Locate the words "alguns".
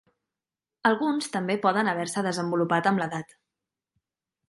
0.91-1.27